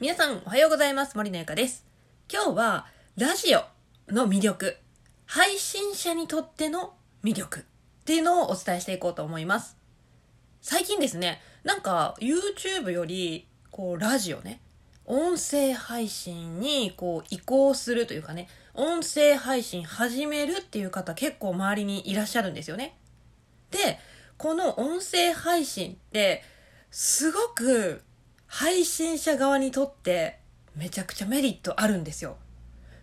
[0.00, 1.16] 皆さんおはようございます。
[1.16, 1.86] 森のゆかです。
[2.28, 2.86] 今日は
[3.16, 3.62] ラジオ
[4.12, 4.76] の魅力、
[5.24, 7.62] 配信者にとっての魅力っ
[8.04, 9.76] ていうのをお伝えしていこうと思います。
[10.60, 14.60] 最近ですね、なんか YouTube よりこうラジオね、
[15.04, 22.98] 音声配信にこう移行するというかね、音声配信始めるっていう方結構周りにいらっしゃるんですよね。
[23.70, 24.00] で、
[24.38, 26.42] この音声配信って
[26.90, 28.02] すごく
[28.56, 30.38] 配信者側にとって
[30.76, 32.36] めちゃくちゃメリットあるんですよ。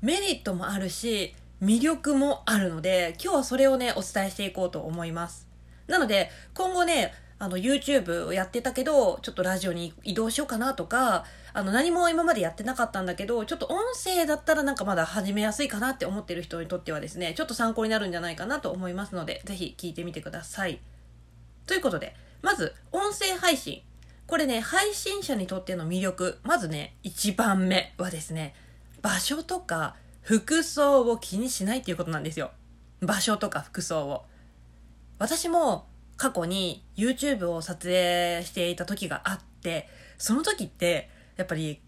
[0.00, 5.46] メリットもあるし、魅力もあるので、今日はそれをね、お伝えしていこうと思います。
[5.86, 20.80] なので、今後ね、あの、YouTube をやってたけど、ちょっとラジオに移動しようかなとか、あの、何も今までやってなかったんだけど、ちょっと音声だったらなんかまだ始めやすいかなって思ってる人にとってはですね、ちょっと参考になるんじゃないかなと思いますので、ぜひ聞いてみてください。
[21.68, 23.84] ということで、まず、音声配信。
[24.26, 26.40] これね、配信者にとっての魅力。
[26.42, 28.54] まずね、一番目はですね、
[29.00, 32.50] 場所とか服装を気にしないっていうことなんですよ。
[33.00, 34.24] 場所とか服装を。
[35.18, 41.80] 私も過去に YouTube を撮影していた時があって、その時って、やっぱり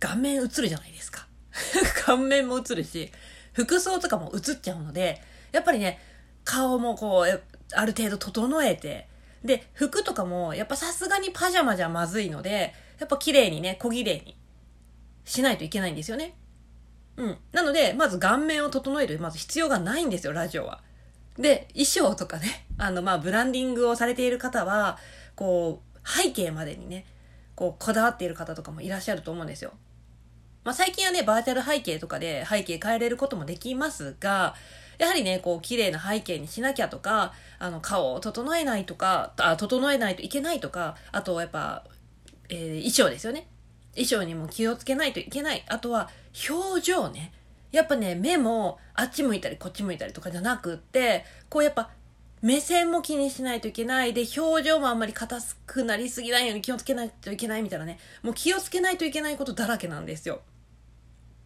[0.00, 1.28] 顔面映るじゃないですか。
[2.04, 3.12] 顔面も映るし、
[3.52, 6.00] 服装とかも映っちゃうので、やっぱりね、
[6.44, 7.42] 顔もこう、
[7.74, 9.07] ある程度整えて、
[9.44, 14.36] で、服とかも、やっぱさすがにパジャマじゃまずいので、やっぱ綺麗にね、小綺麗に
[15.24, 16.34] しないといけないんですよね。
[17.16, 17.38] うん。
[17.52, 20.80] なので、まず顔面を整える、まず必要がないんですよ、ラジオは。
[21.38, 24.98] で、衣装とかね、あの、まあ、ブランディングをされている方は、
[25.36, 27.06] こう、背景までにね、
[27.54, 29.72] こう、こだわっている方とかもいらっしゃると思うんですよ。
[30.64, 34.54] まあ、最近はね、バーチャル背景とかで背景変えれることもできますが、
[34.98, 41.84] やはりね、こう、綺麗な背景にしなきゃとか、あの、顔を整えないとか、あ、整えないといけないとか、あと、やっぱ、
[42.48, 43.46] えー衣装ですよね。
[43.94, 45.64] 衣装にも気をつけないといけない。
[45.68, 46.10] あとは、
[46.50, 47.32] 表情ね。
[47.70, 51.90] やっぱね、目も、あっち向いたり、こっち向いたりとかじゃなくって、こうやっぱ、
[52.40, 54.14] 目線も気にしないといけない。
[54.14, 57.98] で、表情もあんまり硬くなりすぎないように気をつけないといけないみたいなね。
[58.22, 60.40] もう気をつけないといけないことだらけなんですよ。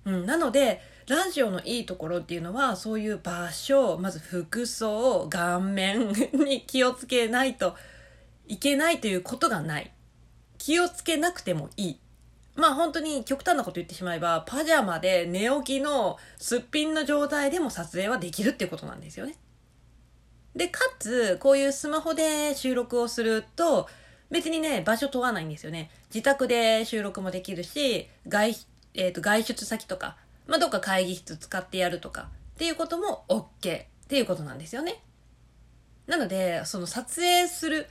[0.05, 7.77] うん、なので、ラジオのいいところっていうのは、そういう場所、まず服装、顔面に気をつけないと
[8.47, 9.93] いけないということがない。
[10.59, 11.99] 気をつけなくてもいい。
[12.55, 19.37] まあ本当に極端なこと言ってしまえば、パジャマで寝起きのすっぴんの状態でも撮影はできるっていうことなんですよね。
[20.55, 23.89] で、かつ、こういうスマホで収録をすると、
[24.31, 25.91] 別にね、場所問わないんですよね。
[26.15, 28.55] 自宅で収録もできるし、外、
[28.95, 30.17] えっ、と、外出先とか、
[30.47, 35.03] まあ、どっか会議室使ってやるとか、っていうことも OK っていうことなんですよね。
[36.07, 37.89] なので、その撮影する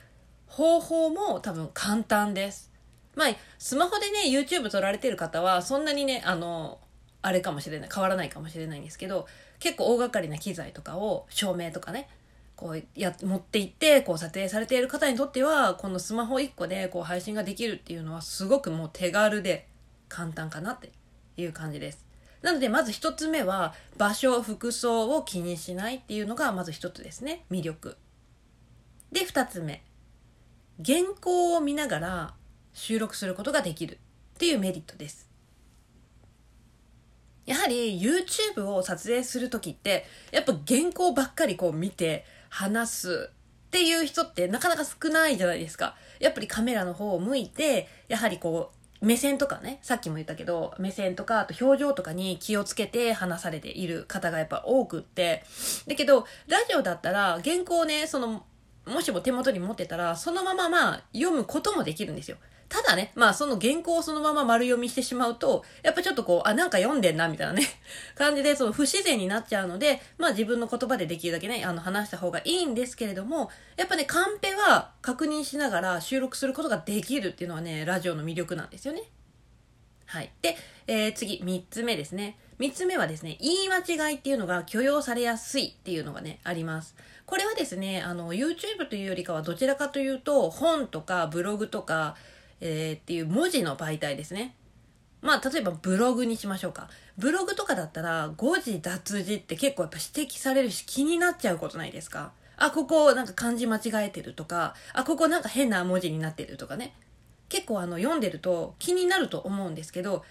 [0.48, 2.72] 方法も多分簡単です。
[3.16, 6.80] まあ、スマホでね、YouTube 撮られてる方は、そんなにね、あの、
[7.22, 9.28] あれかもしれない、変わらないかもしれないんですけど、
[9.60, 12.10] 結構大掛かりな機材とかを、照明とかね、
[12.62, 19.68] こうや持って行ってこう撮影されている方にとってはこのスマホ1個でこう配信ができるっていうのはすごくもう手軽で
[20.10, 20.92] 簡単かなって
[21.38, 22.06] いう感じです
[22.42, 27.46] なのでまず1つ目は場所服装を気にしないっていうのがまず1つですね。
[27.52, 27.98] 魅力。
[29.12, 29.84] で2つ目。
[30.84, 32.34] 原稿を見ながら
[32.74, 34.00] 収録することができる。
[34.36, 35.30] っていうメリットです。
[37.46, 43.30] やはり YouTube を撮影する時ってやっぱ原稿ばっかりこう見て話す。
[43.68, 45.96] っていう人ってなかなか少ないじゃないですか。
[46.20, 55.44] やっぱりカメラの方を向いて、やはりこう、目線とかね、さっきも言ったけど、目線とか、あと表情とかに気をつけて話されている方がやっぱ多くって。
[55.88, 58.46] だけど、ラジオだったら原稿をね、その、
[58.86, 62.38] もしも手元に持ってたら、そのまままあ読むこともできるんですよ。
[62.72, 67.64] ただね、まあその原稿をそのまま丸読みしてしまうと、やっぱちょっとこう、あ、なんか読んでんな、みたいなね、
[68.16, 79.04] 感じで、その不自然になっちゃうので、まあ自分の言葉でできるだけね、あの話した方がいいんですけれども、やっぱね、カンペは確認しながら収録することができるっていうのはね、ラジオの魅力なんですよね。
[80.06, 80.32] はい。
[80.42, 80.56] で、
[80.88, 82.38] えー、次、三つ目ですね。
[82.58, 83.80] 三つ目はですね、言い間
[84.10, 86.96] 違いっていうのが許容されやすいっていうのがね、あります。
[87.26, 92.16] これはですね、あの、YouTube というよりかはどちらかというと、本とかブログとか、
[92.62, 94.56] えー、っていう文字の媒体ですね。
[95.22, 96.90] まあ、例えばブログにしましょうか。
[97.18, 102.32] ブログとかだったら、誤字脱字って結構やっぱ指摘されるし気になっちゃうことないですか？
[102.58, 106.94] あ、ここなんか漢字間違えてるとか、あ、ここなんか変な文字になってるとかね。
[107.50, 110.24] 結構あの読んでると気になると思うんですけど、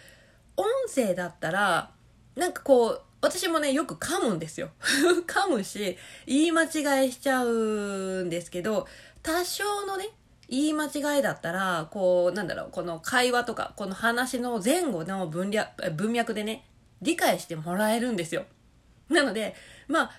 [0.56, 1.90] 音声だったら、
[2.36, 4.70] なんかこう、私もね、よく噛むんですよ。
[5.26, 8.86] 噛むし、言い間違いしちゃうんですけど、
[9.22, 10.08] 多少のね、
[10.50, 15.50] 言い間違いだったら、こう、なんだろう、この会話とか、この話の前後の文
[15.96, 16.66] 文脈でね、
[17.00, 18.44] 理解してもらえるんですよ。
[19.08, 19.54] なので、
[19.86, 20.10] まあ、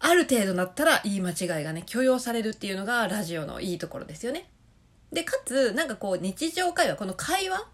[0.00, 4.50] ある程度だったら言い間違いがね、許容されるっていうのがラジオのいいところですよね。
[5.12, 7.68] で、かつ、なんかこう、日常会話、この会話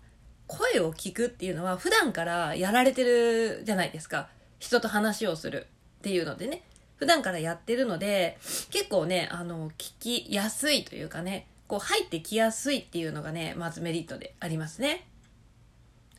[0.47, 4.29] 声を聞くっていうのは普段からやられてるじゃないですか。
[4.59, 5.67] 人と話をする
[5.99, 6.63] っていうのでね。
[6.97, 8.39] 普段からやってるので、
[8.71, 15.07] 結構ね、あの、聞きやすいというかね、こう入ってきやすいっていうのがね、まずメリットでありますね。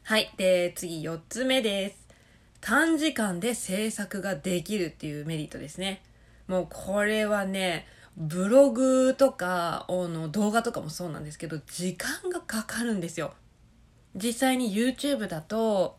[0.03, 0.33] はい。
[0.37, 2.07] で、次4つ目です。
[2.61, 6.01] 短時間で制作ができるっていうメリットですね。
[6.47, 7.85] もうこれはね、
[8.17, 13.33] ブログとかの動画とかもそうなんですけど、時間がかかるんですよ。
[14.15, 15.97] 実際に YouTube だと、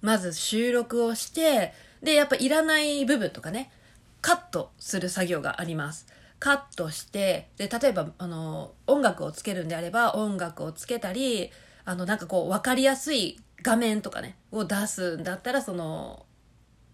[0.00, 1.72] まず収録をして、
[2.02, 3.70] で、やっぱいらない部分とかね、
[4.20, 6.06] カットする作業があります。
[6.40, 11.52] カットして、で、例えば、あの、音楽をつけるんであれば、音楽をつけたり、
[11.84, 16.24] あの、なんかこう、わかりやすい画面とかね、を出すんだったら、その、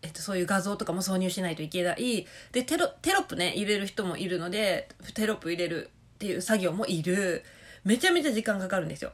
[0.03, 2.27] えっと、そういう画像とかも挿入しないといけない。
[2.51, 7.45] で、テロ、テロップね、入れる人もいるので、テロップ入れるっていう作業もいる。
[7.85, 9.13] めちゃめちゃ時間かかるんですよ。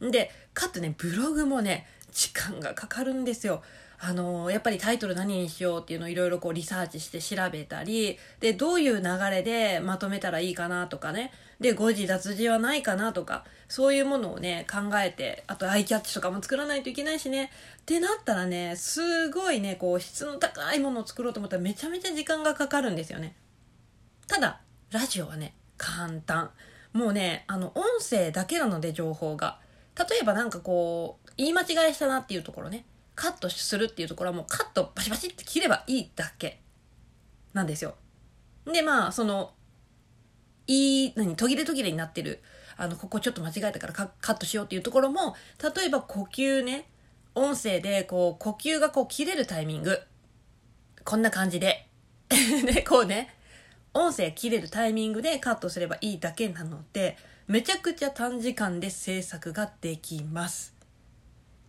[0.00, 3.62] で、かつね、ブログもね、時間がかかるんですよ。
[4.04, 23.36] あのやっぱりタイトル何にしようっていうのをいろいろこうリサーチして調べたり、で、どういう流れでまとめたらいいかなとかね、で、誤字脱字はないかなとか、そういうものをね、考えて、あとアイキャッチとかも作らないといけないしね、ってなったらね、すごいね、こう質の高いものを作ろうと思ったらめちゃめちゃ時間がかかるんですよね。
[24.26, 26.50] ただ、ラジオはね、簡単。
[26.92, 29.60] もうね、あの、音声だけなので情報が。
[29.98, 32.84] 例えばなんかこう、言い間違いしたなっていうところね、
[33.14, 36.60] カットするっていうところはもうカットバシバシって切ればいいだけ
[37.52, 37.94] なんですよ。
[38.64, 39.52] で、まあ、その、
[40.66, 42.40] いい、何、途切れ途切れになってる、
[42.76, 45.36] あの、ここちょっと間違えたからカットしようっていうところも、
[45.76, 46.88] 例えば呼吸ね、
[47.34, 50.00] 音声でこう、呼吸がこう切れるタイミング、
[51.04, 51.88] こんな感じで、
[52.28, 53.34] で、こうね、
[53.94, 57.18] 音声切れるタイミングでカットすればいいだけなので、
[57.48, 60.74] めちゃくちゃ短時間で制作ができます。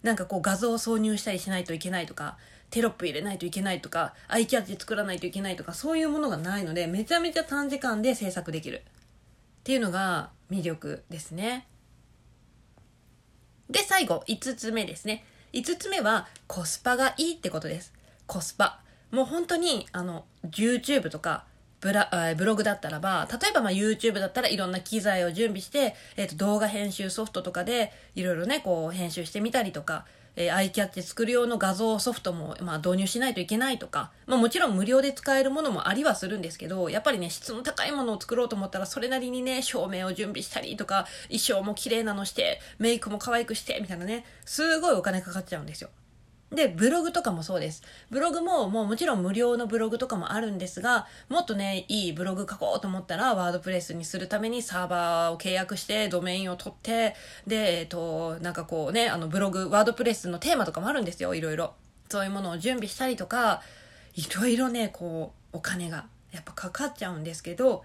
[0.04, 2.38] なんかこう画像を挿入したりしないといけないとか、
[2.70, 8.82] テロップ入れないといけないとか、アイキャッチ作らないといけないとか、そういうものがないので、めちゃめちゃ短時間で制作できる。
[9.62, 11.68] っていうのが魅力ですね。
[13.70, 15.24] で、最後、5つ目ですね。
[15.54, 17.94] 5つ目はコスパがいいってことです。
[18.28, 18.82] コスパ。
[19.12, 21.46] もう本当に、あの、YouTube とか、
[21.84, 30.06] ブラブログだったらば、例えばま YouTube だったらいろんな機材を準備して、え、ー、と動画編集ソフトとかでいろいろね、こう編集してみたりとか、
[30.38, 45.90] えー、アイキャッチ作る用の画像ソフトも、まあ、導入しないといけないとか、まあ、もちろん無料で使えるものもありはするんですけど、やっぱりね、質の高いものを作ろうと思ったら、それなりにね、照明を準備したりとか、衣装も綺麗なのして、メイクも可愛くして、みたいなね、すごいお金かかっちゃうんですよ。
[46.54, 47.84] で、ブログとかもそうです。
[48.10, 57.16] ブログももうもちろん無料のブログとかもあるんですが、もっとね、いいブログ書こうと思ったら、ワードプレスにするためにサーバーを契約して、ドメインを取って、
[57.48, 61.74] で、えっと、なんかこうね、あのブログ、ワードプレスのテーマとかもあるんですよ、いろいろ。
[62.10, 63.62] そういうものを準備したりとか、
[64.16, 67.84] いろいろね、こう、お金がやっぱかかっちゃうんですけど、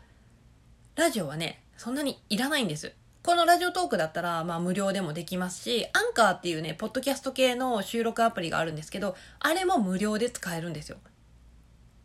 [0.97, 2.93] ラジオはね、そんなにいらないんです。
[3.29, 10.97] このラジオトークだったら、まあ無料でもできますし、アンカーっていうね、ポッドキャスト系の収録アプリがあるんですけど、あれも無料で使えるんですよ。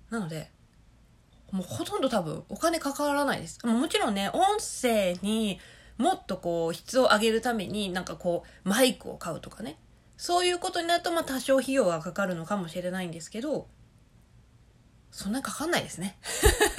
[0.10, 0.52] なので、
[1.50, 3.66] もうほとんど多分お金かからないです。
[3.66, 5.62] もちろんね、音声に
[5.98, 9.78] もっとこう質を上げるためになんかこうマイクを買うとかね。
[10.18, 13.68] そういうことになるとまあ多少費用がかかるのかもしれないんですけど、
[15.10, 16.18] そんなかかんないですね。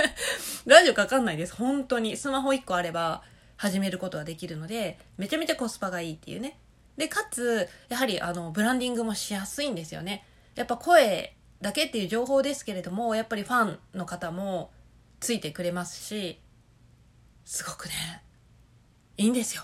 [0.67, 1.55] ラジオかかんないです。
[1.55, 2.19] 本当に。
[2.19, 3.23] スマホ1個あれば、
[3.65, 6.59] 始めることができるので、めちゃめちゃコスパがいいっていうね。
[6.99, 10.27] で、かつ、やはりあの、ブランディングもしやすいんですよね。
[10.55, 14.71] やっぱ声だけっていう情報ですけれども、やっぱりファンの方も
[15.19, 16.39] ついてくれますし、
[17.47, 18.23] すごくね、
[19.17, 19.63] いいんですよ。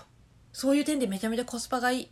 [0.51, 2.11] そういう点でめちゃめちゃコスパがいい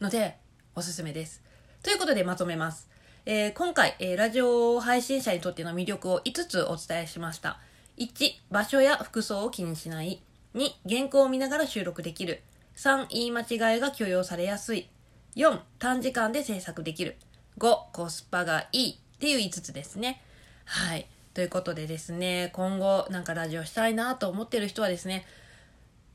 [0.00, 0.38] ので、
[0.74, 1.42] おすすめです。
[1.82, 2.88] ということでまとめます。
[3.26, 7.60] えー、今回、えー、ラジオ配信者にとっての魅力を5つお伝えしました。
[7.98, 10.22] 1、場所や服装を気にしない。
[10.54, 12.42] 2、原稿を見ながら収録できる。
[12.76, 14.88] 3、言い間違いが許容されやすい。
[15.36, 17.16] 4、短時間で制作できる。
[17.58, 20.22] 5、コスパがいいっていう5つですね。
[20.64, 21.06] はい。
[21.34, 25.26] ということでですね、今後なんかラジオしたいなと思ってる人はですね、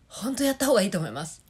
[0.08, 1.44] 本当やった方がいいと思います。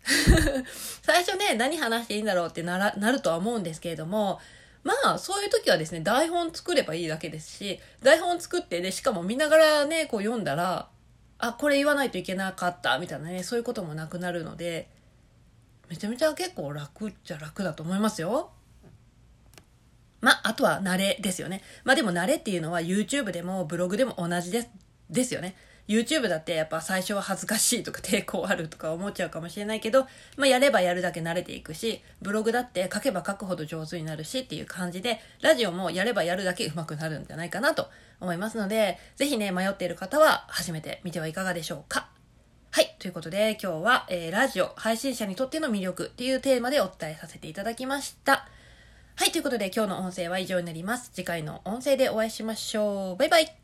[1.04, 4.40] 最初ね、何話していいんだろうってなら、なるとは思うんですけれども、
[4.84, 10.90] まあ、そういう時はですね、台本作ればいいだけですし、台本作って、で、しかも見ながらね、こう読んだら、
[11.46, 14.90] あ、これ言わないといけなかったみたいなね、そういうこともなくなるので、
[15.90, 18.52] めちゃめちゃ結構楽っちゃ楽だと思いますよ。
[20.22, 21.62] まあ、あとは慣れですよね。
[21.84, 24.70] まあでも慣れっていうのは YouTube でもブログでも同じです、
[25.10, 25.56] ですよね。
[25.88, 37.90] YouTube だってやっぱ最初は恥ずかしいとか抵抗あるとか思っちゃうかもしれないけど、まあやればやるだけ慣れていくし、ブログだって書けば書くほど上手になるしっていう感じで、ラジオもやればやるだけ上手くなるんじゃないかなと
[38.22, 42.08] 思いますので、ぜひね、迷っている方は初めて見てはいかがでしょうか。
[42.72, 42.96] はい。
[42.98, 48.48] ということで、今日は、えー、ラジオ、配信者にとっての魅力っていうテーマでお伝えさせていただきました。
[49.16, 49.32] はい。
[49.32, 51.12] ということで、今日の音声は以上になります。
[51.14, 53.16] 次回の音声でお会いしましょう。
[53.18, 53.63] バイバイ。